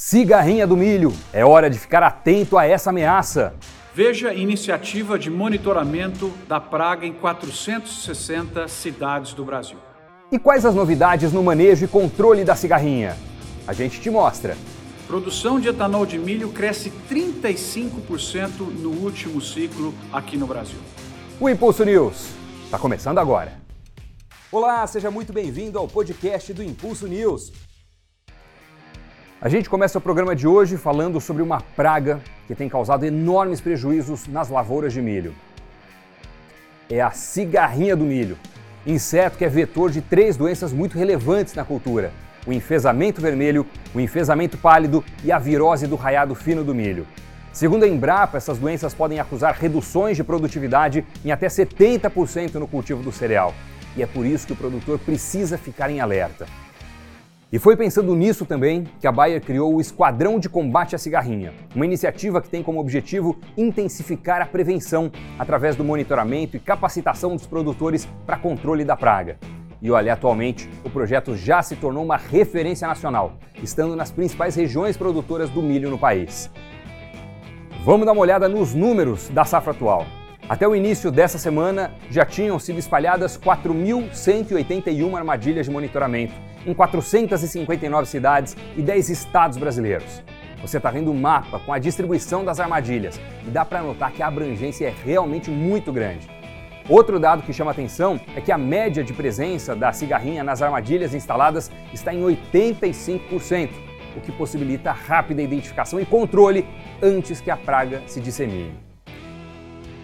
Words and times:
Cigarrinha 0.00 0.64
do 0.64 0.76
milho. 0.76 1.12
É 1.32 1.44
hora 1.44 1.68
de 1.68 1.76
ficar 1.76 2.04
atento 2.04 2.56
a 2.56 2.64
essa 2.64 2.90
ameaça. 2.90 3.52
Veja 3.92 4.32
iniciativa 4.32 5.18
de 5.18 5.28
monitoramento 5.28 6.32
da 6.46 6.60
praga 6.60 7.04
em 7.04 7.12
460 7.12 8.68
cidades 8.68 9.34
do 9.34 9.44
Brasil. 9.44 9.76
E 10.30 10.38
quais 10.38 10.64
as 10.64 10.72
novidades 10.72 11.32
no 11.32 11.42
manejo 11.42 11.84
e 11.84 11.88
controle 11.88 12.44
da 12.44 12.54
cigarrinha? 12.54 13.16
A 13.66 13.72
gente 13.72 14.00
te 14.00 14.08
mostra. 14.08 14.56
Produção 15.08 15.58
de 15.58 15.70
etanol 15.70 16.06
de 16.06 16.16
milho 16.16 16.50
cresce 16.50 16.92
35% 17.10 18.60
no 18.78 18.90
último 18.90 19.40
ciclo 19.40 19.92
aqui 20.12 20.36
no 20.36 20.46
Brasil. 20.46 20.78
O 21.40 21.48
Impulso 21.48 21.84
News 21.84 22.28
está 22.66 22.78
começando 22.78 23.18
agora. 23.18 23.52
Olá, 24.52 24.86
seja 24.86 25.10
muito 25.10 25.32
bem-vindo 25.32 25.76
ao 25.76 25.88
podcast 25.88 26.54
do 26.54 26.62
Impulso 26.62 27.08
News. 27.08 27.52
A 29.40 29.48
gente 29.48 29.70
começa 29.70 29.96
o 29.96 30.00
programa 30.00 30.34
de 30.34 30.48
hoje 30.48 30.76
falando 30.76 31.20
sobre 31.20 31.44
uma 31.44 31.60
praga 31.60 32.20
que 32.48 32.56
tem 32.56 32.68
causado 32.68 33.04
enormes 33.04 33.60
prejuízos 33.60 34.26
nas 34.26 34.48
lavouras 34.48 34.92
de 34.92 35.00
milho. 35.00 35.32
É 36.90 37.00
a 37.00 37.12
cigarrinha 37.12 37.94
do 37.94 38.02
milho, 38.02 38.36
inseto 38.84 39.38
que 39.38 39.44
é 39.44 39.48
vetor 39.48 39.92
de 39.92 40.00
três 40.00 40.36
doenças 40.36 40.72
muito 40.72 40.98
relevantes 40.98 41.54
na 41.54 41.64
cultura: 41.64 42.10
o 42.48 42.52
enfesamento 42.52 43.20
vermelho, 43.20 43.64
o 43.94 44.00
enfesamento 44.00 44.58
pálido 44.58 45.04
e 45.22 45.30
a 45.30 45.38
virose 45.38 45.86
do 45.86 45.94
raiado 45.94 46.34
fino 46.34 46.64
do 46.64 46.74
milho. 46.74 47.06
Segundo 47.52 47.84
a 47.84 47.88
Embrapa, 47.88 48.38
essas 48.38 48.58
doenças 48.58 48.92
podem 48.92 49.20
acusar 49.20 49.54
reduções 49.54 50.16
de 50.16 50.24
produtividade 50.24 51.06
em 51.24 51.30
até 51.30 51.46
70% 51.46 52.54
no 52.54 52.66
cultivo 52.66 53.04
do 53.04 53.12
cereal. 53.12 53.54
E 53.96 54.02
é 54.02 54.06
por 54.06 54.26
isso 54.26 54.48
que 54.48 54.52
o 54.52 54.56
produtor 54.56 54.98
precisa 54.98 55.56
ficar 55.56 55.90
em 55.90 56.00
alerta. 56.00 56.44
E 57.50 57.58
foi 57.58 57.74
pensando 57.78 58.14
nisso 58.14 58.44
também 58.44 58.84
que 59.00 59.06
a 59.06 59.12
Bayer 59.12 59.40
criou 59.40 59.74
o 59.74 59.80
Esquadrão 59.80 60.38
de 60.38 60.50
Combate 60.50 60.94
à 60.94 60.98
Cigarrinha, 60.98 61.54
uma 61.74 61.86
iniciativa 61.86 62.42
que 62.42 62.48
tem 62.50 62.62
como 62.62 62.78
objetivo 62.78 63.38
intensificar 63.56 64.42
a 64.42 64.46
prevenção 64.46 65.10
através 65.38 65.74
do 65.74 65.82
monitoramento 65.82 66.58
e 66.58 66.60
capacitação 66.60 67.34
dos 67.34 67.46
produtores 67.46 68.06
para 68.26 68.36
controle 68.36 68.84
da 68.84 68.94
praga. 68.94 69.38
E 69.80 69.90
olha, 69.90 70.12
atualmente 70.12 70.68
o 70.84 70.90
projeto 70.90 71.34
já 71.34 71.62
se 71.62 71.74
tornou 71.74 72.04
uma 72.04 72.18
referência 72.18 72.86
nacional, 72.86 73.38
estando 73.62 73.96
nas 73.96 74.10
principais 74.10 74.54
regiões 74.54 74.98
produtoras 74.98 75.48
do 75.48 75.62
milho 75.62 75.88
no 75.88 75.98
país. 75.98 76.50
Vamos 77.82 78.04
dar 78.04 78.12
uma 78.12 78.20
olhada 78.20 78.46
nos 78.46 78.74
números 78.74 79.30
da 79.30 79.46
safra 79.46 79.70
atual. 79.70 80.04
Até 80.48 80.66
o 80.66 80.74
início 80.74 81.10
dessa 81.10 81.36
semana, 81.36 81.92
já 82.10 82.24
tinham 82.24 82.58
sido 82.58 82.78
espalhadas 82.78 83.38
4.181 83.38 85.14
armadilhas 85.14 85.66
de 85.66 85.72
monitoramento 85.72 86.32
em 86.64 86.72
459 86.72 88.06
cidades 88.08 88.56
e 88.74 88.80
10 88.80 89.10
estados 89.10 89.58
brasileiros. 89.58 90.22
Você 90.62 90.78
está 90.78 90.90
vendo 90.90 91.08
o 91.08 91.10
um 91.10 91.20
mapa 91.20 91.58
com 91.58 91.70
a 91.70 91.78
distribuição 91.78 92.46
das 92.46 92.58
armadilhas 92.60 93.20
e 93.46 93.50
dá 93.50 93.62
para 93.62 93.82
notar 93.82 94.10
que 94.10 94.22
a 94.22 94.26
abrangência 94.26 94.86
é 94.86 94.94
realmente 95.04 95.50
muito 95.50 95.92
grande. 95.92 96.26
Outro 96.88 97.20
dado 97.20 97.42
que 97.42 97.52
chama 97.52 97.72
atenção 97.72 98.18
é 98.34 98.40
que 98.40 98.50
a 98.50 98.56
média 98.56 99.04
de 99.04 99.12
presença 99.12 99.76
da 99.76 99.92
cigarrinha 99.92 100.42
nas 100.42 100.62
armadilhas 100.62 101.12
instaladas 101.12 101.70
está 101.92 102.14
em 102.14 102.22
85%, 102.22 103.68
o 104.16 104.20
que 104.22 104.32
possibilita 104.32 104.92
rápida 104.92 105.42
identificação 105.42 106.00
e 106.00 106.06
controle 106.06 106.66
antes 107.02 107.38
que 107.38 107.50
a 107.50 107.56
praga 107.56 108.02
se 108.06 108.18
dissemine. 108.18 108.87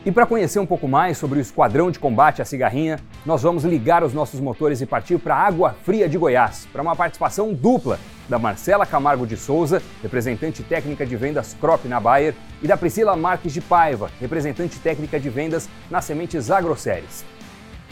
E 0.07 0.13
para 0.13 0.27
conhecer 0.27 0.59
um 0.59 0.67
pouco 0.67 0.87
mais 0.87 1.17
sobre 1.17 1.39
o 1.39 1.41
Esquadrão 1.41 1.91
de 1.91 1.99
Combate 1.99 2.43
à 2.43 2.45
Cigarrinha, 2.45 3.01
nós 3.25 3.41
vamos 3.41 3.65
ligar 3.65 4.05
os 4.05 4.13
nossos 4.13 4.39
motores 4.39 4.83
e 4.83 4.87
partir 4.87 5.19
para 5.19 5.35
Água 5.35 5.75
Fria 5.83 6.07
de 6.07 6.19
Goiás, 6.19 6.69
para 6.71 6.83
uma 6.83 6.95
participação 6.95 7.55
dupla 7.55 7.99
da 8.29 8.39
Marcela 8.39 8.85
Camargo 8.85 9.27
de 9.27 9.35
Souza, 9.35 9.83
representante 10.03 10.63
técnica 10.63 11.07
de 11.07 11.17
vendas 11.17 11.57
Crop 11.59 11.89
na 11.89 11.99
Bayer, 11.99 12.35
e 12.63 12.67
da 12.67 12.77
Priscila 12.77 13.17
Marques 13.17 13.55
de 13.55 13.63
Paiva, 13.63 14.11
representante 14.21 14.79
técnica 14.79 15.19
de 15.19 15.31
vendas 15.31 15.71
na 15.91 16.03
Sementes 16.03 16.51
Agroséries. 16.51 17.25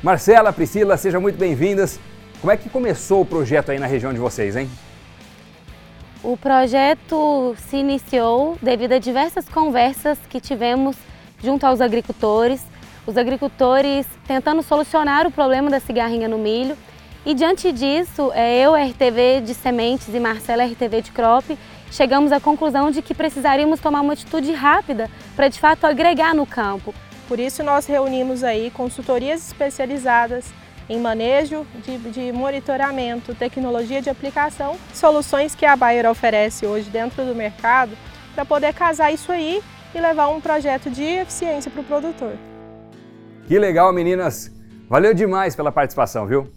Marcela, 0.03 0.53
Priscila, 0.53 0.99
sejam 0.99 1.21
muito 1.21 1.39
bem-vindas. 1.39 1.99
Como 2.43 2.53
é 2.53 2.59
que 2.59 2.69
começou 2.69 3.23
o 3.23 3.27
projeto 3.27 3.71
aí 3.71 3.79
na 3.79 3.87
região 3.87 4.13
de 4.13 4.19
vocês, 4.19 4.55
hein? 4.55 4.69
O 6.23 6.37
projeto 6.37 7.57
se 7.57 7.79
iniciou 7.79 8.59
devido 8.61 8.93
a 8.93 8.99
diversas 8.99 9.49
conversas 9.49 10.19
que 10.29 10.41
tivemos 10.41 10.95
junto 11.43 11.65
aos 11.67 11.81
agricultores, 11.81 12.63
os 13.07 13.17
agricultores 13.17 14.07
tentando 14.27 14.63
solucionar 14.63 15.27
o 15.27 15.31
problema 15.31 15.69
da 15.69 15.81
cigarrinha 15.81 16.29
no 16.29 16.39
milho. 16.39 16.77
E 17.27 17.35
diante 17.35 17.73
disso, 17.73 18.31
é, 18.35 18.59
eu, 18.59 18.75
RTV 18.75 19.43
de 19.43 19.55
sementes 19.55 20.09
e 20.13 20.21
Marcela, 20.21 20.65
RTV 20.65 21.03
de 21.03 21.13
crop, 21.13 21.59
chegamos 21.91 22.33
à 22.33 22.41
conclusão 22.41 22.91
de 22.91 23.03
que 23.03 23.15
precisaríamos 23.15 23.81
tomar 23.81 24.01
uma 24.01 24.13
atitude 24.13 24.53
rápida 24.53 25.11
para 25.37 25.49
de 25.49 25.59
fato 25.59 25.87
agregar 25.87 26.35
no 26.35 26.47
campo. 26.47 26.95
Por 27.29 27.39
isso 27.39 27.63
nós 27.63 27.87
reunimos 27.87 28.43
aí 28.43 28.71
consultorias 28.71 29.47
especializadas 29.47 30.47
em 30.89 30.99
manejo 30.99 31.65
de, 31.85 31.97
de, 31.97 32.33
monitoramento, 32.33 33.35
tecnologia 33.35 34.03
de 34.03 34.11
aplicação, 34.11 34.77
soluções 34.93 35.55
que 35.55 35.65
a 35.65 35.77
Bayer 35.77 36.11
oferece 36.11 36.67
hoje 36.67 36.91
dentro 36.91 37.25
do 37.25 37.35
mercado 37.35 37.97
para 38.35 38.45
poder 38.45 38.75
casar 38.75 39.13
isso 39.13 39.31
aí 39.31 39.63
e 39.95 40.01
levar 40.01 40.29
um 40.29 40.41
projeto 40.41 40.91
de 40.91 41.03
eficiência 41.03 41.71
para 41.71 41.81
o 41.81 41.85
produtor. 41.85 42.33
Que 43.47 43.59
legal, 43.59 43.93
meninas! 43.93 44.51
Valeu 44.89 45.15
demais 45.15 45.57
pela 45.57 45.73
participação, 45.73 46.27
viu? 46.27 46.51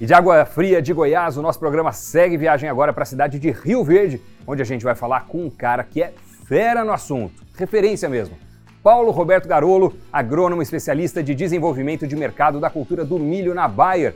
E 0.00 0.06
de 0.06 0.14
Água 0.14 0.44
Fria 0.44 0.80
de 0.80 0.92
Goiás, 0.92 1.36
o 1.36 1.42
nosso 1.42 1.58
programa 1.58 1.92
segue 1.92 2.36
viagem 2.36 2.68
agora 2.68 2.92
para 2.92 3.02
a 3.02 3.06
cidade 3.06 3.38
de 3.38 3.50
Rio 3.50 3.82
Verde, 3.82 4.20
onde 4.46 4.62
a 4.62 4.64
gente 4.64 4.84
vai 4.84 4.94
falar 4.94 5.26
com 5.26 5.46
um 5.46 5.50
cara 5.50 5.82
que 5.82 6.02
é 6.02 6.12
fera 6.46 6.84
no 6.84 6.92
assunto, 6.92 7.42
referência 7.56 8.08
mesmo. 8.08 8.36
Paulo 8.82 9.10
Roberto 9.10 9.48
Garolo, 9.48 9.96
agrônomo 10.12 10.62
especialista 10.62 11.22
de 11.22 11.34
desenvolvimento 11.34 12.06
de 12.06 12.14
mercado 12.14 12.60
da 12.60 12.70
cultura 12.70 13.04
do 13.04 13.18
milho 13.18 13.52
na 13.54 13.66
Bayer. 13.66 14.14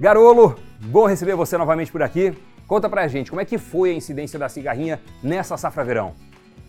Garolo, 0.00 0.56
bom 0.80 1.06
receber 1.06 1.36
você 1.36 1.56
novamente 1.56 1.92
por 1.92 2.02
aqui. 2.02 2.34
Conta 2.66 2.88
pra 2.88 3.06
gente, 3.06 3.30
como 3.30 3.40
é 3.40 3.44
que 3.44 3.56
foi 3.56 3.90
a 3.90 3.94
incidência 3.94 4.38
da 4.38 4.48
cigarrinha 4.48 5.00
nessa 5.22 5.56
safra 5.56 5.84
verão? 5.84 6.14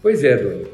Pois 0.02 0.24
é, 0.24 0.38
Doni. 0.38 0.68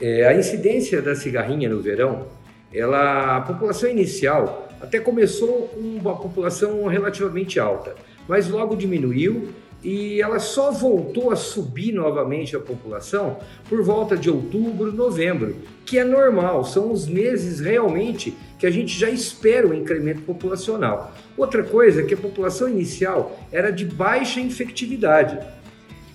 É, 0.00 0.26
a 0.26 0.34
incidência 0.34 1.02
da 1.02 1.16
cigarrinha 1.16 1.68
no 1.68 1.80
verão, 1.80 2.26
ela, 2.72 3.36
a 3.36 3.40
população 3.40 3.88
inicial 3.90 4.68
até 4.80 5.00
começou 5.00 5.68
com 5.68 5.80
uma 5.80 6.16
população 6.16 6.86
relativamente 6.86 7.58
alta, 7.58 7.96
mas 8.28 8.48
logo 8.48 8.76
diminuiu 8.76 9.48
e 9.82 10.20
ela 10.20 10.38
só 10.38 10.72
voltou 10.72 11.30
a 11.30 11.36
subir 11.36 11.92
novamente 11.92 12.56
a 12.56 12.60
população 12.60 13.38
por 13.68 13.82
volta 13.82 14.16
de 14.16 14.28
outubro, 14.28 14.92
novembro, 14.92 15.56
que 15.86 15.98
é 15.98 16.04
normal, 16.04 16.64
são 16.64 16.90
os 16.90 17.06
meses 17.06 17.60
realmente 17.60 18.36
que 18.58 18.66
a 18.66 18.70
gente 18.70 18.98
já 18.98 19.08
espera 19.08 19.68
o 19.68 19.74
incremento 19.74 20.22
populacional. 20.22 21.12
Outra 21.36 21.62
coisa 21.62 22.02
é 22.02 22.04
que 22.04 22.14
a 22.14 22.18
população 22.18 22.68
inicial 22.68 23.38
era 23.52 23.70
de 23.70 23.84
baixa 23.84 24.40
infectividade. 24.40 25.38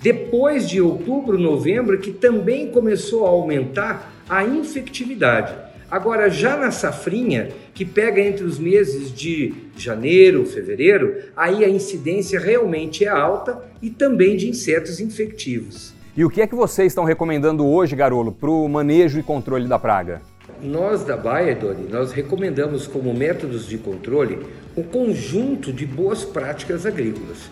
Depois 0.03 0.67
de 0.67 0.81
outubro, 0.81 1.39
novembro, 1.39 1.97
que 1.97 2.11
também 2.11 2.69
começou 2.69 3.25
a 3.25 3.29
aumentar 3.29 4.13
a 4.27 4.43
infectividade. 4.43 5.55
Agora, 5.89 6.29
já 6.29 6.57
na 6.57 6.71
safrinha, 6.71 7.51
que 7.73 7.85
pega 7.85 8.19
entre 8.19 8.43
os 8.43 8.59
meses 8.59 9.13
de 9.13 9.53
janeiro, 9.77 10.45
fevereiro, 10.45 11.15
aí 11.37 11.63
a 11.63 11.69
incidência 11.69 12.37
realmente 12.37 13.05
é 13.05 13.07
alta 13.07 13.63
e 13.81 13.89
também 13.89 14.35
de 14.35 14.49
insetos 14.49 14.99
infectivos. 14.99 15.93
E 16.17 16.25
o 16.25 16.29
que 16.29 16.41
é 16.41 16.47
que 16.47 16.53
vocês 16.53 16.87
estão 16.87 17.05
recomendando 17.05 17.65
hoje, 17.65 17.95
Garolo, 17.95 18.33
para 18.33 18.49
o 18.49 18.67
manejo 18.67 19.17
e 19.17 19.23
controle 19.23 19.69
da 19.69 19.79
praga? 19.79 20.21
Nós 20.61 21.05
da 21.05 21.15
Baia, 21.15 21.55
Doni, 21.55 21.87
nós 21.89 22.11
recomendamos 22.11 22.87
como 22.87 23.13
métodos 23.13 23.65
de 23.65 23.77
controle 23.77 24.39
um 24.75 24.83
conjunto 24.83 25.71
de 25.71 25.85
boas 25.85 26.25
práticas 26.25 26.85
agrícolas. 26.85 27.49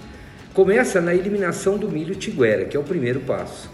Começa 0.53 0.99
na 0.99 1.15
eliminação 1.15 1.77
do 1.77 1.89
milho 1.89 2.13
tiguera, 2.13 2.65
que 2.65 2.75
é 2.75 2.79
o 2.79 2.83
primeiro 2.83 3.21
passo. 3.21 3.69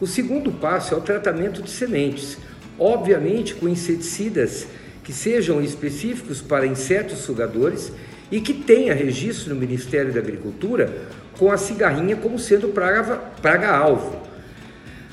O 0.00 0.06
segundo 0.06 0.50
passo 0.50 0.94
é 0.94 0.96
o 0.96 1.02
tratamento 1.02 1.60
de 1.60 1.68
sementes, 1.68 2.38
obviamente 2.78 3.54
com 3.54 3.68
inseticidas 3.68 4.66
que 5.02 5.12
sejam 5.12 5.62
específicos 5.62 6.40
para 6.40 6.66
insetos 6.66 7.18
sugadores 7.18 7.92
e 8.32 8.40
que 8.40 8.54
tenha 8.54 8.94
registro 8.94 9.54
no 9.54 9.60
Ministério 9.60 10.14
da 10.14 10.20
Agricultura 10.20 10.90
com 11.38 11.52
a 11.52 11.58
cigarrinha 11.58 12.16
como 12.16 12.38
sendo 12.38 12.68
praga, 12.68 13.16
praga-alvo. 13.42 14.18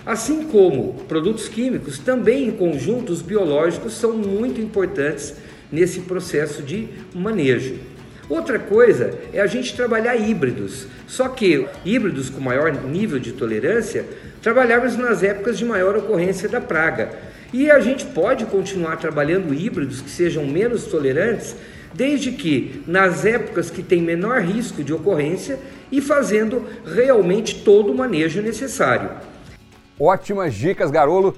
Assim 0.05 0.45
como 0.45 0.93
produtos 1.09 1.49
químicos, 1.49 1.99
também 1.99 2.47
em 2.47 2.51
conjuntos 2.51 3.21
biológicos 3.21 3.93
são 3.95 4.13
muito 4.13 4.61
importantes 4.61 5.35
nesse 5.69 5.99
processo 6.01 6.63
de 6.63 6.87
manejo. 7.13 7.90
Outra 8.31 8.57
coisa 8.57 9.13
é 9.33 9.41
a 9.41 9.45
gente 9.45 9.75
trabalhar 9.75 10.15
híbridos, 10.15 10.87
só 11.05 11.27
que 11.27 11.67
híbridos 11.83 12.29
com 12.29 12.39
maior 12.39 12.71
nível 12.71 13.19
de 13.19 13.33
tolerância, 13.33 14.05
trabalhamos 14.41 14.95
nas 14.95 15.21
épocas 15.21 15.57
de 15.57 15.65
maior 15.65 15.97
ocorrência 15.97 16.47
da 16.47 16.61
praga. 16.61 17.09
E 17.51 17.69
a 17.69 17.81
gente 17.81 18.05
pode 18.05 18.45
continuar 18.45 18.95
trabalhando 18.95 19.53
híbridos 19.53 19.99
que 19.99 20.09
sejam 20.09 20.45
menos 20.45 20.85
tolerantes 20.85 21.57
desde 21.93 22.31
que 22.31 22.81
nas 22.87 23.25
épocas 23.25 23.69
que 23.69 23.83
tem 23.83 24.01
menor 24.01 24.39
risco 24.39 24.81
de 24.81 24.93
ocorrência 24.93 25.59
e 25.91 25.99
fazendo 25.99 26.65
realmente 26.85 27.65
todo 27.65 27.91
o 27.91 27.97
manejo 27.97 28.41
necessário. 28.41 29.09
Ótimas 29.99 30.53
dicas, 30.53 30.89
Garolo. 30.89 31.37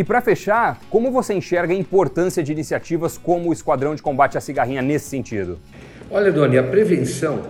E 0.00 0.04
para 0.04 0.22
fechar, 0.22 0.80
como 0.88 1.10
você 1.10 1.34
enxerga 1.34 1.74
a 1.74 1.76
importância 1.76 2.42
de 2.42 2.50
iniciativas 2.50 3.18
como 3.18 3.50
o 3.50 3.52
Esquadrão 3.52 3.94
de 3.94 4.00
Combate 4.00 4.38
à 4.38 4.40
Cigarrinha 4.40 4.80
nesse 4.80 5.10
sentido? 5.10 5.58
Olha, 6.10 6.32
Doni, 6.32 6.56
a 6.56 6.62
prevenção 6.62 7.42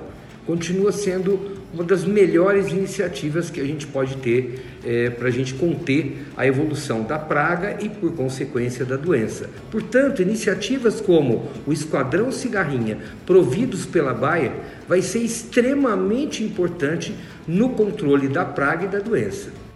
continua 0.45 0.91
sendo 0.91 1.61
uma 1.73 1.85
das 1.85 2.05
melhores 2.05 2.67
iniciativas 2.67 3.51
que 3.51 3.61
a 3.61 3.65
gente 3.65 3.87
pode 3.87 4.17
ter 4.17 4.65
é, 4.85 5.11
para 5.11 5.29
a 5.29 5.31
gente 5.31 5.55
conter 5.55 6.27
a 6.37 6.45
evolução 6.45 7.05
da 7.05 7.21
praga 7.21 7.77
e, 7.81 7.89
por 7.89 8.17
consequência, 8.17 8.85
da 8.85 8.97
doença. 8.97 9.49
Portanto, 9.71 10.21
iniciativas 10.21 11.01
como 11.01 11.49
o 11.65 11.73
Esquadrão 11.73 12.33
Cigarrinha, 12.33 12.99
providos 13.25 13.87
pela 13.87 14.13
Bayer, 14.13 14.51
vai 14.89 15.03
ser 15.03 15.21
extremamente 15.21 16.43
importante 16.43 17.15
no 17.47 17.69
controle 17.69 18.27
da 18.27 18.45
praga 18.45 18.87
e 18.87 18.89
da 18.89 18.99
doença. 18.99 19.70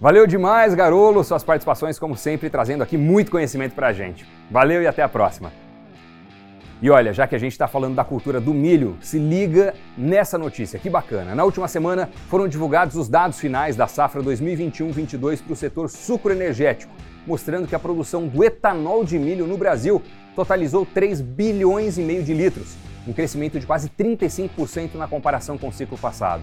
Valeu 0.00 0.26
demais, 0.26 0.74
Garolo, 0.74 1.22
suas 1.22 1.44
participações, 1.44 1.98
como 1.98 2.16
sempre, 2.16 2.48
trazendo 2.48 2.82
aqui 2.82 2.96
muito 2.96 3.30
conhecimento 3.30 3.74
para 3.74 3.88
a 3.88 3.92
gente. 3.92 4.26
Valeu 4.50 4.80
e 4.80 4.86
até 4.86 5.02
a 5.02 5.08
próxima. 5.10 5.52
E 6.80 6.88
olha, 6.88 7.12
já 7.12 7.26
que 7.26 7.34
a 7.34 7.38
gente 7.38 7.52
está 7.52 7.68
falando 7.68 7.96
da 7.96 8.02
cultura 8.02 8.40
do 8.40 8.54
milho, 8.54 8.96
se 9.02 9.18
liga 9.18 9.74
nessa 9.98 10.38
notícia, 10.38 10.78
que 10.78 10.88
bacana. 10.88 11.34
Na 11.34 11.44
última 11.44 11.68
semana 11.68 12.08
foram 12.30 12.48
divulgados 12.48 12.96
os 12.96 13.10
dados 13.10 13.38
finais 13.38 13.76
da 13.76 13.86
safra 13.86 14.22
2021-22 14.22 15.42
para 15.42 15.52
o 15.52 15.56
setor 15.56 15.90
sucroenergético, 15.90 16.94
mostrando 17.26 17.68
que 17.68 17.74
a 17.74 17.78
produção 17.78 18.26
do 18.26 18.42
etanol 18.42 19.04
de 19.04 19.18
milho 19.18 19.46
no 19.46 19.58
Brasil 19.58 20.00
totalizou 20.34 20.86
3 20.86 21.20
bilhões 21.20 21.98
e 21.98 22.00
meio 22.00 22.22
de 22.22 22.32
litros, 22.32 22.74
um 23.06 23.12
crescimento 23.12 23.60
de 23.60 23.66
quase 23.66 23.90
35% 23.90 24.94
na 24.94 25.06
comparação 25.06 25.58
com 25.58 25.68
o 25.68 25.72
ciclo 25.74 25.98
passado. 25.98 26.42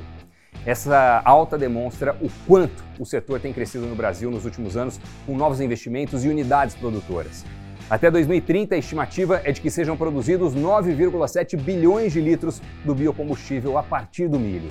Essa 0.66 1.22
alta 1.24 1.58
demonstra 1.58 2.18
o 2.22 2.30
quanto 2.46 2.84
o 3.00 3.06
setor 3.06 3.40
tem 3.40 3.54
crescido 3.54 3.86
no 3.86 3.96
Brasil 3.96 4.30
nos 4.30 4.46
últimos 4.46 4.76
anos, 4.76 5.00
com 5.26 5.36
novos 5.36 5.62
investimentos 5.62 6.26
e 6.26 6.30
unidades 6.30 6.76
produtoras. 6.76 7.46
Até 7.90 8.12
2030, 8.12 8.76
a 8.76 8.78
estimativa 8.78 9.42
é 9.46 9.52
de 9.54 9.62
que 9.62 9.72
sejam 9.72 9.96
produzidos 9.96 10.54
9,7 10.54 11.56
bilhões 11.56 12.12
de 12.12 12.20
litros 12.20 12.62
do 12.84 12.94
biocombustível 12.94 13.78
a 13.78 13.84
partir 13.84 14.28
do 14.28 14.38
milho. 14.38 14.70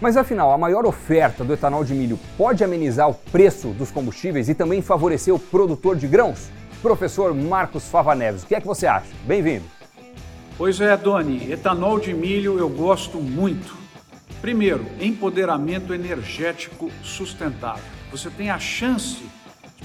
Mas 0.00 0.16
afinal, 0.16 0.50
a 0.50 0.58
maior 0.58 0.84
oferta 0.84 1.44
do 1.44 1.52
etanol 1.52 1.84
de 1.84 1.94
milho 1.94 2.18
pode 2.36 2.64
amenizar 2.64 3.08
o 3.08 3.14
preço 3.14 3.68
dos 3.68 3.92
combustíveis 3.92 4.48
e 4.48 4.54
também 4.54 4.82
favorecer 4.82 5.32
o 5.32 5.38
produtor 5.38 5.94
de 5.94 6.08
grãos? 6.08 6.50
Professor 6.82 7.32
Marcos 7.32 7.88
Fava 7.88 8.12
Neves, 8.12 8.42
o 8.42 8.46
que 8.48 8.56
é 8.56 8.60
que 8.60 8.66
você 8.66 8.88
acha? 8.88 9.06
Bem-vindo. 9.24 9.64
Pois 10.58 10.80
é, 10.80 10.96
Doni, 10.96 11.52
etanol 11.52 12.00
de 12.00 12.12
milho 12.12 12.58
eu 12.58 12.68
gosto 12.68 13.18
muito. 13.18 13.81
Primeiro, 14.42 14.84
empoderamento 15.00 15.94
energético 15.94 16.90
sustentável. 17.00 17.84
Você 18.10 18.28
tem 18.28 18.50
a 18.50 18.58
chance 18.58 19.22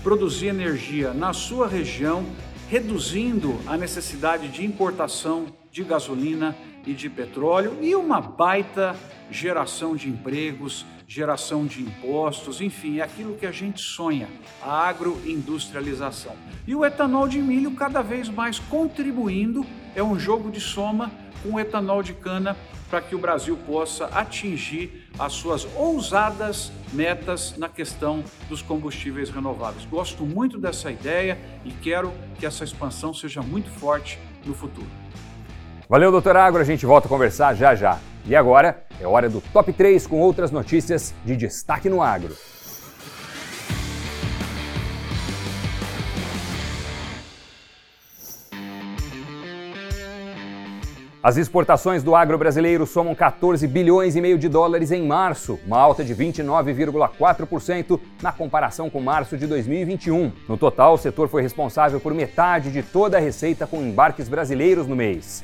produzir 0.01 0.47
energia 0.47 1.13
na 1.13 1.31
sua 1.31 1.67
região, 1.67 2.25
reduzindo 2.67 3.59
a 3.67 3.77
necessidade 3.77 4.47
de 4.47 4.65
importação 4.65 5.45
de 5.71 5.83
gasolina 5.83 6.55
e 6.87 6.93
de 6.93 7.07
petróleo 7.07 7.77
e 7.81 7.95
uma 7.95 8.19
baita 8.19 8.95
geração 9.29 9.95
de 9.95 10.09
empregos, 10.09 10.87
geração 11.07 11.67
de 11.67 11.83
impostos, 11.83 12.59
enfim, 12.59 12.97
é 12.97 13.03
aquilo 13.03 13.35
que 13.35 13.45
a 13.45 13.51
gente 13.51 13.79
sonha, 13.79 14.27
a 14.59 14.87
agroindustrialização. 14.87 16.35
E 16.65 16.73
o 16.73 16.83
etanol 16.83 17.27
de 17.27 17.39
milho 17.39 17.71
cada 17.75 18.01
vez 18.01 18.27
mais 18.27 18.57
contribuindo, 18.57 19.63
é 19.95 20.01
um 20.01 20.19
jogo 20.19 20.49
de 20.49 20.59
soma 20.59 21.11
com 21.43 21.59
etanol 21.59 22.03
de 22.03 22.13
cana 22.13 22.55
para 22.89 23.01
que 23.01 23.15
o 23.15 23.19
Brasil 23.19 23.57
possa 23.65 24.05
atingir 24.05 25.09
as 25.19 25.33
suas 25.33 25.67
ousadas 25.75 26.71
metas 26.93 27.55
na 27.57 27.67
questão 27.67 28.23
dos 28.47 28.61
combustíveis 28.61 29.29
renováveis. 29.29 29.85
Gosto 29.85 30.25
muito 30.25 30.57
dessa 30.57 30.89
ideia 30.89 31.37
e 31.65 31.71
quero 31.71 32.13
que 32.39 32.45
essa 32.45 32.63
expansão 32.63 33.13
seja 33.13 33.41
muito 33.41 33.69
forte 33.69 34.19
no 34.45 34.53
futuro. 34.53 34.87
Valeu, 35.89 36.11
doutor 36.11 36.35
Agro. 36.35 36.61
A 36.61 36.65
gente 36.65 36.85
volta 36.85 37.07
a 37.07 37.09
conversar 37.09 37.53
já 37.55 37.75
já. 37.75 37.99
E 38.25 38.35
agora 38.35 38.85
é 38.99 39.07
hora 39.07 39.29
do 39.29 39.39
top 39.39 39.71
3 39.71 40.05
com 40.05 40.19
outras 40.19 40.51
notícias 40.51 41.13
de 41.25 41.35
destaque 41.35 41.89
no 41.89 42.01
agro. 42.01 42.35
As 51.27 51.35
exportações 51.35 52.03
do 52.03 52.15
agro 52.15 52.37
brasileiro 52.37 52.87
somam 52.87 53.13
14 53.13 53.67
bilhões 53.67 54.15
e 54.15 54.21
meio 54.21 54.37
de 54.37 54.47
dólares 54.47 54.93
em 54.93 55.05
março, 55.05 55.59
uma 55.67 55.77
alta 55.77 56.01
de 56.01 56.15
29,4% 56.15 57.99
na 58.21 58.31
comparação 58.31 58.89
com 58.89 59.01
março 59.01 59.35
de 59.37 59.45
2021. 59.45 60.31
No 60.47 60.55
total, 60.55 60.93
o 60.93 60.97
setor 60.97 61.27
foi 61.27 61.41
responsável 61.41 61.99
por 61.99 62.13
metade 62.13 62.71
de 62.71 62.81
toda 62.81 63.17
a 63.17 63.19
receita 63.19 63.67
com 63.67 63.81
embarques 63.81 64.29
brasileiros 64.29 64.87
no 64.87 64.95
mês. 64.95 65.43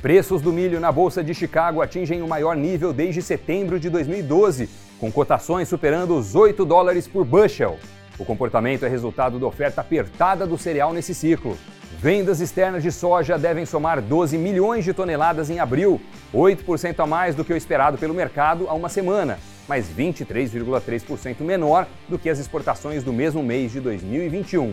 Preços 0.00 0.40
do 0.40 0.54
milho 0.54 0.80
na 0.80 0.90
Bolsa 0.90 1.22
de 1.22 1.34
Chicago 1.34 1.82
atingem 1.82 2.22
o 2.22 2.26
maior 2.26 2.56
nível 2.56 2.90
desde 2.90 3.20
setembro 3.20 3.78
de 3.78 3.90
2012, 3.90 4.70
com 4.98 5.12
cotações 5.12 5.68
superando 5.68 6.16
os 6.16 6.34
8 6.34 6.64
dólares 6.64 7.06
por 7.06 7.26
bushel. 7.26 7.78
O 8.18 8.24
comportamento 8.24 8.86
é 8.86 8.88
resultado 8.88 9.38
da 9.38 9.46
oferta 9.46 9.82
apertada 9.82 10.46
do 10.46 10.56
cereal 10.56 10.94
nesse 10.94 11.14
ciclo. 11.14 11.58
Vendas 12.02 12.40
externas 12.40 12.82
de 12.82 12.90
soja 12.90 13.38
devem 13.38 13.66
somar 13.66 14.00
12 14.00 14.38
milhões 14.38 14.86
de 14.86 14.94
toneladas 14.94 15.50
em 15.50 15.58
abril, 15.58 16.00
8% 16.32 16.98
a 16.98 17.06
mais 17.06 17.34
do 17.34 17.44
que 17.44 17.52
o 17.52 17.56
esperado 17.56 17.98
pelo 17.98 18.14
mercado 18.14 18.66
há 18.70 18.72
uma 18.72 18.88
semana, 18.88 19.38
mas 19.68 19.84
23,3% 19.94 21.42
menor 21.42 21.86
do 22.08 22.18
que 22.18 22.30
as 22.30 22.38
exportações 22.38 23.04
do 23.04 23.12
mesmo 23.12 23.42
mês 23.42 23.72
de 23.72 23.80
2021. 23.80 24.72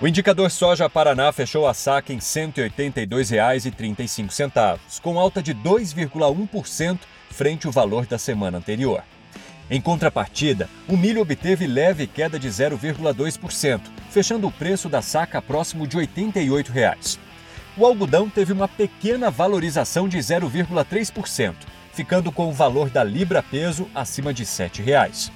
O 0.00 0.08
indicador 0.08 0.50
soja 0.50 0.88
Paraná 0.88 1.30
fechou 1.32 1.68
a 1.68 1.74
saca 1.74 2.10
em 2.10 2.16
R$ 2.16 2.22
182,35, 2.22 4.78
com 5.02 5.20
alta 5.20 5.42
de 5.42 5.54
2,1% 5.54 6.98
frente 7.30 7.66
ao 7.66 7.72
valor 7.74 8.06
da 8.06 8.16
semana 8.16 8.56
anterior. 8.56 9.02
Em 9.70 9.80
contrapartida, 9.80 10.68
o 10.88 10.96
milho 10.96 11.22
obteve 11.22 11.64
leve 11.64 12.04
queda 12.04 12.40
de 12.40 12.48
0,2%, 12.48 13.80
fechando 14.10 14.48
o 14.48 14.52
preço 14.52 14.88
da 14.88 15.00
saca 15.00 15.40
próximo 15.40 15.86
de 15.86 15.96
88 15.96 16.72
reais. 16.72 17.20
O 17.76 17.86
algodão 17.86 18.28
teve 18.28 18.52
uma 18.52 18.66
pequena 18.66 19.30
valorização 19.30 20.08
de 20.08 20.18
0,3%, 20.18 21.54
ficando 21.92 22.32
com 22.32 22.48
o 22.48 22.52
valor 22.52 22.90
da 22.90 23.04
libra-peso 23.04 23.88
acima 23.94 24.34
de 24.34 24.44
7 24.44 24.82
reais. 24.82 25.30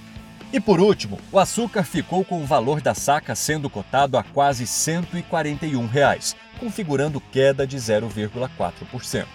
E 0.52 0.58
por 0.58 0.80
último, 0.80 1.20
o 1.30 1.38
açúcar 1.38 1.84
ficou 1.84 2.24
com 2.24 2.42
o 2.42 2.46
valor 2.46 2.80
da 2.80 2.92
saca 2.92 3.36
sendo 3.36 3.70
cotado 3.70 4.18
a 4.18 4.24
quase 4.24 4.66
141 4.66 5.86
reais, 5.86 6.34
configurando 6.58 7.20
queda 7.20 7.64
de 7.64 7.76
0,4%. 7.76 9.26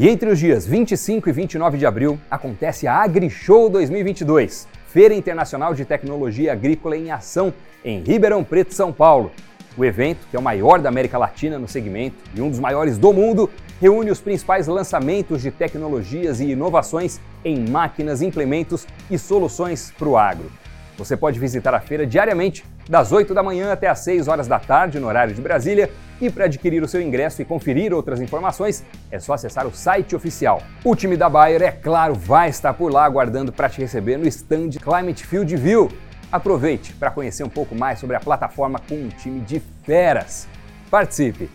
E 0.00 0.08
entre 0.08 0.30
os 0.30 0.38
dias 0.38 0.66
25 0.66 1.28
e 1.28 1.32
29 1.32 1.76
de 1.76 1.84
abril 1.84 2.18
acontece 2.30 2.86
a 2.86 3.02
AgriShow 3.02 3.68
2022, 3.68 4.66
Feira 4.86 5.12
Internacional 5.12 5.74
de 5.74 5.84
Tecnologia 5.84 6.54
Agrícola 6.54 6.96
em 6.96 7.10
Ação, 7.10 7.52
em 7.84 8.00
Ribeirão 8.00 8.42
Preto, 8.42 8.72
São 8.72 8.94
Paulo. 8.94 9.30
O 9.76 9.84
evento, 9.84 10.26
que 10.30 10.34
é 10.34 10.38
o 10.38 10.42
maior 10.42 10.80
da 10.80 10.88
América 10.88 11.18
Latina 11.18 11.58
no 11.58 11.68
segmento 11.68 12.16
e 12.34 12.40
um 12.40 12.48
dos 12.48 12.58
maiores 12.58 12.96
do 12.96 13.12
mundo, 13.12 13.50
reúne 13.78 14.10
os 14.10 14.22
principais 14.22 14.66
lançamentos 14.66 15.42
de 15.42 15.50
tecnologias 15.50 16.40
e 16.40 16.52
inovações 16.52 17.20
em 17.44 17.68
máquinas, 17.68 18.22
implementos 18.22 18.86
e 19.10 19.18
soluções 19.18 19.92
para 19.98 20.08
o 20.08 20.16
agro. 20.16 20.50
Você 20.96 21.14
pode 21.14 21.38
visitar 21.38 21.74
a 21.74 21.80
feira 21.80 22.06
diariamente, 22.06 22.64
das 22.88 23.12
8 23.12 23.34
da 23.34 23.42
manhã 23.42 23.70
até 23.70 23.86
as 23.86 23.98
6 23.98 24.28
horas 24.28 24.48
da 24.48 24.58
tarde, 24.58 24.98
no 24.98 25.08
horário 25.08 25.34
de 25.34 25.42
Brasília. 25.42 25.90
E 26.20 26.28
para 26.28 26.44
adquirir 26.44 26.82
o 26.82 26.88
seu 26.88 27.00
ingresso 27.00 27.40
e 27.40 27.44
conferir 27.44 27.94
outras 27.94 28.20
informações, 28.20 28.84
é 29.10 29.18
só 29.18 29.32
acessar 29.32 29.66
o 29.66 29.74
site 29.74 30.14
oficial. 30.14 30.62
O 30.84 30.94
time 30.94 31.16
da 31.16 31.28
Bayer, 31.28 31.62
é 31.62 31.72
claro, 31.72 32.14
vai 32.14 32.50
estar 32.50 32.74
por 32.74 32.92
lá 32.92 33.04
aguardando 33.04 33.52
para 33.52 33.68
te 33.68 33.80
receber 33.80 34.18
no 34.18 34.28
stand 34.28 34.70
Climate 34.70 35.26
Field 35.26 35.56
View. 35.56 35.90
Aproveite 36.30 36.92
para 36.92 37.10
conhecer 37.10 37.42
um 37.42 37.48
pouco 37.48 37.74
mais 37.74 37.98
sobre 37.98 38.16
a 38.16 38.20
plataforma 38.20 38.78
com 38.78 38.94
um 38.94 39.08
time 39.08 39.40
de 39.40 39.60
feras. 39.82 40.46
Participe! 40.90 41.50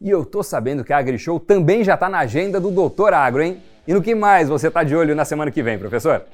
E 0.00 0.08
eu 0.08 0.24
tô 0.24 0.44
sabendo 0.44 0.84
que 0.84 0.92
a 0.92 0.98
AgriShow 0.98 1.40
também 1.40 1.82
já 1.82 1.94
está 1.94 2.08
na 2.08 2.20
agenda 2.20 2.60
do 2.60 2.70
Doutor 2.70 3.12
Agro, 3.12 3.42
hein? 3.42 3.60
E 3.86 3.92
no 3.92 4.00
que 4.00 4.14
mais 4.14 4.48
você 4.48 4.68
está 4.68 4.84
de 4.84 4.94
olho 4.94 5.14
na 5.16 5.24
semana 5.24 5.50
que 5.50 5.62
vem, 5.62 5.76
professor? 5.76 6.24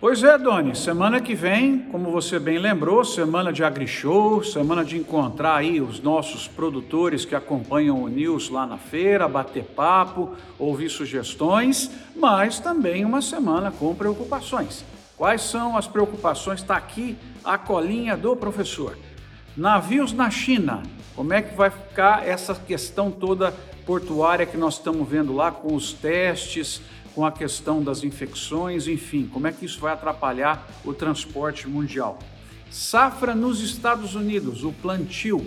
Pois 0.00 0.22
é, 0.22 0.38
Doni, 0.38 0.76
semana 0.76 1.20
que 1.20 1.34
vem, 1.34 1.80
como 1.90 2.12
você 2.12 2.38
bem 2.38 2.56
lembrou, 2.56 3.04
semana 3.04 3.52
de 3.52 3.64
AgriShow, 3.64 4.44
semana 4.44 4.84
de 4.84 4.96
encontrar 4.96 5.56
aí 5.56 5.80
os 5.80 6.00
nossos 6.00 6.46
produtores 6.46 7.24
que 7.24 7.34
acompanham 7.34 8.00
o 8.00 8.06
News 8.06 8.48
lá 8.48 8.64
na 8.64 8.78
feira, 8.78 9.26
bater 9.26 9.64
papo, 9.64 10.36
ouvir 10.56 10.88
sugestões, 10.88 11.90
mas 12.14 12.60
também 12.60 13.04
uma 13.04 13.20
semana 13.20 13.72
com 13.72 13.92
preocupações. 13.92 14.84
Quais 15.16 15.42
são 15.42 15.76
as 15.76 15.88
preocupações? 15.88 16.60
Está 16.60 16.76
aqui 16.76 17.16
a 17.44 17.58
colinha 17.58 18.16
do 18.16 18.36
professor. 18.36 18.96
Navios 19.56 20.12
na 20.12 20.30
China, 20.30 20.80
como 21.16 21.32
é 21.32 21.42
que 21.42 21.56
vai 21.56 21.70
ficar 21.70 22.24
essa 22.24 22.54
questão 22.54 23.10
toda 23.10 23.52
portuária 23.84 24.46
que 24.46 24.56
nós 24.56 24.74
estamos 24.74 25.08
vendo 25.08 25.34
lá 25.34 25.50
com 25.50 25.74
os 25.74 25.92
testes, 25.92 26.82
com 27.18 27.26
a 27.26 27.32
questão 27.32 27.82
das 27.82 28.04
infecções, 28.04 28.86
enfim, 28.86 29.28
como 29.32 29.48
é 29.48 29.50
que 29.50 29.64
isso 29.64 29.80
vai 29.80 29.92
atrapalhar 29.92 30.68
o 30.84 30.94
transporte 30.94 31.66
mundial? 31.66 32.16
Safra 32.70 33.34
nos 33.34 33.60
Estados 33.60 34.14
Unidos, 34.14 34.62
o 34.62 34.70
plantio. 34.70 35.44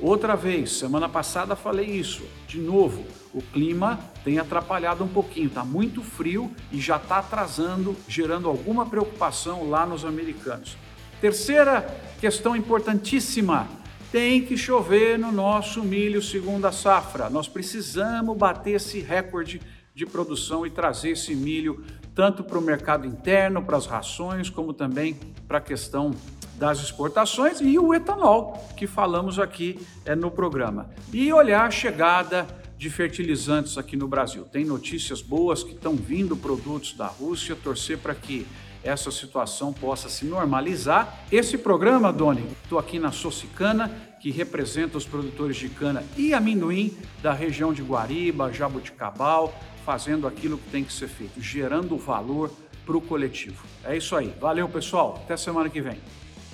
Outra 0.00 0.36
vez, 0.36 0.70
semana 0.70 1.08
passada 1.08 1.56
falei 1.56 1.86
isso, 1.86 2.22
de 2.46 2.60
novo, 2.60 3.04
o 3.34 3.42
clima 3.42 3.98
tem 4.22 4.38
atrapalhado 4.38 5.02
um 5.02 5.08
pouquinho, 5.08 5.48
está 5.48 5.64
muito 5.64 6.00
frio 6.00 6.48
e 6.70 6.80
já 6.80 6.94
está 6.94 7.18
atrasando, 7.18 7.96
gerando 8.06 8.48
alguma 8.48 8.86
preocupação 8.86 9.68
lá 9.68 9.84
nos 9.84 10.04
americanos. 10.04 10.76
Terceira 11.20 11.92
questão 12.20 12.54
importantíssima: 12.54 13.66
tem 14.12 14.44
que 14.44 14.56
chover 14.56 15.18
no 15.18 15.32
nosso 15.32 15.82
milho 15.82 16.22
segunda 16.22 16.70
safra. 16.70 17.28
Nós 17.28 17.48
precisamos 17.48 18.36
bater 18.36 18.76
esse 18.76 19.00
recorde 19.00 19.60
de 20.00 20.06
produção 20.06 20.64
e 20.64 20.70
trazer 20.70 21.10
esse 21.10 21.34
milho 21.34 21.84
tanto 22.14 22.42
para 22.42 22.58
o 22.58 22.62
mercado 22.62 23.06
interno, 23.06 23.62
para 23.62 23.76
as 23.76 23.84
rações, 23.84 24.48
como 24.48 24.72
também 24.72 25.14
para 25.46 25.58
a 25.58 25.60
questão 25.60 26.12
das 26.56 26.80
exportações 26.80 27.60
e 27.60 27.78
o 27.78 27.92
etanol, 27.92 28.66
que 28.78 28.86
falamos 28.86 29.38
aqui 29.38 29.78
é, 30.06 30.14
no 30.14 30.30
programa. 30.30 30.88
E 31.12 31.30
olhar 31.32 31.66
a 31.66 31.70
chegada 31.70 32.46
de 32.78 32.88
fertilizantes 32.88 33.76
aqui 33.76 33.94
no 33.94 34.08
Brasil. 34.08 34.44
Tem 34.44 34.64
notícias 34.64 35.20
boas 35.20 35.62
que 35.62 35.72
estão 35.72 35.94
vindo 35.94 36.34
produtos 36.34 36.94
da 36.94 37.06
Rússia, 37.06 37.54
torcer 37.54 37.98
para 37.98 38.14
que 38.14 38.46
essa 38.82 39.10
situação 39.10 39.70
possa 39.70 40.08
se 40.08 40.24
normalizar. 40.24 41.26
Esse 41.30 41.58
programa, 41.58 42.10
Doni, 42.10 42.46
estou 42.62 42.78
aqui 42.78 42.98
na 42.98 43.12
Socicana, 43.12 43.90
que 44.18 44.30
representa 44.30 44.96
os 44.96 45.04
produtores 45.04 45.56
de 45.56 45.68
cana 45.68 46.02
e 46.16 46.32
amendoim 46.32 46.96
da 47.22 47.34
região 47.34 47.72
de 47.72 47.82
Guariba, 47.82 48.50
Jabuticabal, 48.50 49.52
fazendo 49.90 50.28
aquilo 50.28 50.56
que 50.56 50.70
tem 50.70 50.84
que 50.84 50.92
ser 50.92 51.08
feito, 51.08 51.42
gerando 51.42 51.98
valor 51.98 52.48
para 52.86 52.96
o 52.96 53.00
coletivo. 53.00 53.64
É 53.84 53.96
isso 53.96 54.14
aí. 54.14 54.32
Valeu, 54.40 54.68
pessoal. 54.68 55.20
Até 55.24 55.36
semana 55.36 55.68
que 55.68 55.80
vem. 55.80 55.98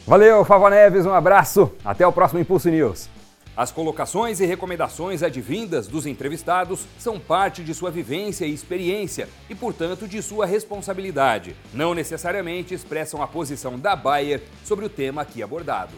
Valeu, 0.07 0.43
Fava 0.43 0.71
Neves. 0.71 1.05
Um 1.05 1.12
abraço. 1.12 1.71
Até 1.85 2.07
o 2.07 2.12
próximo 2.12 2.40
Impulso 2.40 2.71
News. 2.71 3.11
As 3.55 3.71
colocações 3.71 4.40
e 4.40 4.47
recomendações 4.47 5.23
advindas 5.23 5.87
dos 5.87 6.07
entrevistados 6.07 6.87
são 6.99 7.21
parte 7.21 7.62
de 7.62 7.75
sua 7.75 7.90
vivência 7.90 8.47
e 8.47 8.55
experiência 8.55 9.28
e, 9.50 9.55
portanto, 9.55 10.09
de 10.09 10.23
sua 10.23 10.47
responsabilidade. 10.47 11.55
Não 11.75 11.93
necessariamente 11.93 12.73
expressam 12.73 13.21
a 13.23 13.26
posição 13.26 13.78
da 13.78 13.95
Bayer 13.95 14.43
sobre 14.64 14.87
o 14.87 14.88
tema 14.88 15.21
aqui 15.21 15.43
abordado. 15.43 15.93